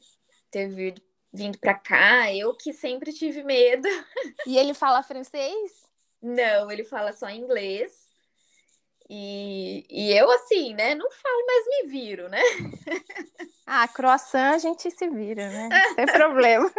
[0.50, 1.02] ter vindo,
[1.32, 2.32] vindo para cá.
[2.34, 3.88] Eu que sempre tive medo.
[4.46, 5.88] E ele fala francês?
[6.22, 8.09] Não, ele fala só inglês.
[9.12, 12.40] E, e eu, assim, né, não falo, mas me viro, né?
[13.66, 15.68] Ah, croissant a gente se vira, né?
[15.68, 16.72] Não tem problema.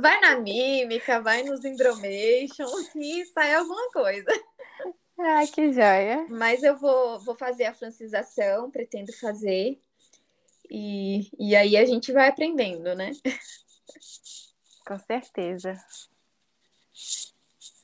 [0.00, 2.66] Vai na mímica, vai nos Indromation
[2.96, 4.30] e sai alguma coisa.
[5.18, 6.24] Ah, que joia.
[6.30, 9.78] Mas eu vou, vou fazer a francização, pretendo fazer.
[10.70, 13.12] E, e aí a gente vai aprendendo, né?
[14.86, 15.74] Com certeza.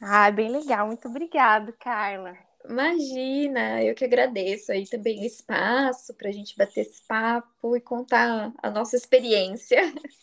[0.01, 0.87] Ah, bem legal.
[0.87, 2.35] Muito obrigado, Carla.
[2.69, 7.81] Imagina, eu que agradeço aí também o espaço para a gente bater esse papo e
[7.81, 9.79] contar a nossa experiência.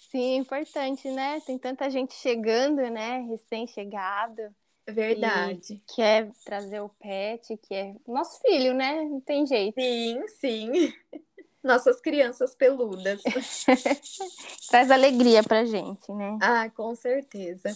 [0.10, 1.40] Sim, importante, né?
[1.46, 3.20] Tem tanta gente chegando, né?
[3.30, 4.42] Recém-chegado.
[4.90, 5.82] Verdade.
[5.96, 9.04] Quer trazer o pet, que é nosso filho, né?
[9.04, 9.80] Não tem jeito.
[9.80, 10.94] Sim, sim.
[11.64, 13.22] Nossas crianças peludas.
[14.68, 16.38] Traz alegria pra gente, né?
[16.42, 17.70] Ah, com certeza.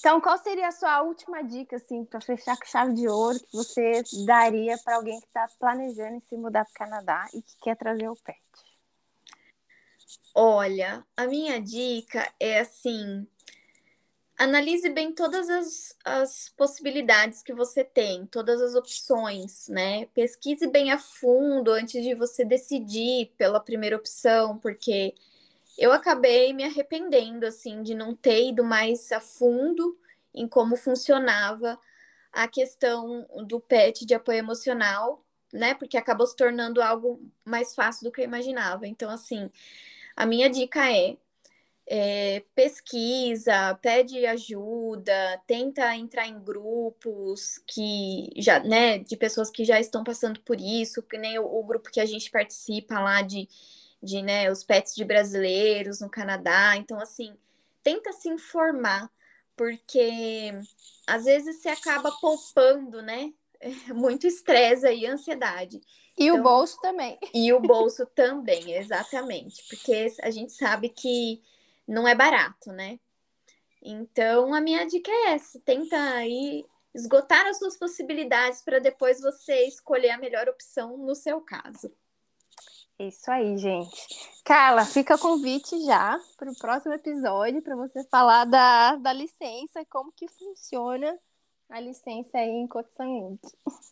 [0.00, 3.54] Então, qual seria a sua última dica, assim, para fechar com chave de ouro, que
[3.54, 7.76] você daria para alguém que está planejando se mudar para o Canadá e que quer
[7.76, 8.40] trazer o pet?
[10.34, 13.28] Olha, a minha dica é assim:
[14.38, 20.06] analise bem todas as, as possibilidades que você tem, todas as opções, né?
[20.14, 25.14] Pesquise bem a fundo antes de você decidir pela primeira opção, porque
[25.80, 29.98] eu acabei me arrependendo, assim, de não ter ido mais a fundo
[30.34, 31.80] em como funcionava
[32.30, 35.72] a questão do PET de apoio emocional, né?
[35.72, 38.86] Porque acabou se tornando algo mais fácil do que eu imaginava.
[38.86, 39.50] Então, assim,
[40.14, 41.16] a minha dica é,
[41.86, 49.80] é pesquisa, pede ajuda, tenta entrar em grupos que já, né, de pessoas que já
[49.80, 53.48] estão passando por isso, que nem o, o grupo que a gente participa lá de
[54.02, 56.76] de né, os pets de brasileiros no Canadá.
[56.76, 57.36] Então, assim,
[57.82, 59.10] tenta se informar,
[59.56, 60.52] porque
[61.06, 63.32] às vezes você acaba poupando, né?
[63.94, 65.80] Muito estresse e ansiedade.
[66.18, 67.18] E então, o bolso também.
[67.34, 69.62] E o bolso também, exatamente.
[69.68, 71.42] Porque a gente sabe que
[71.86, 72.98] não é barato, né?
[73.82, 79.66] Então, a minha dica é essa: tenta aí esgotar as suas possibilidades para depois você
[79.66, 81.92] escolher a melhor opção no seu caso.
[83.00, 84.06] Isso aí, gente.
[84.44, 90.12] Carla, fica convite já para o próximo episódio para você falar da, da licença, como
[90.12, 91.18] que funciona
[91.70, 93.40] a licença aí em Kotsangut.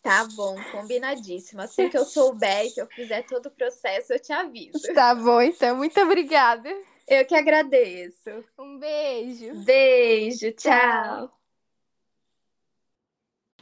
[0.03, 1.61] Tá bom, combinadíssimo.
[1.61, 4.93] Assim que eu souber, que eu fizer todo o processo, eu te aviso.
[4.93, 5.75] Tá bom, então.
[5.75, 6.69] Muito obrigada.
[7.07, 8.29] Eu que agradeço.
[8.59, 9.55] Um beijo.
[9.63, 10.71] Beijo, tchau.
[10.71, 11.38] tchau.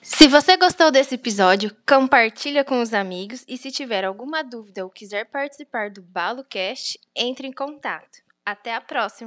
[0.01, 4.89] Se você gostou desse episódio, compartilha com os amigos e se tiver alguma dúvida ou
[4.89, 8.19] quiser participar do BaloCast, entre em contato.
[8.45, 9.25] Até a próxima!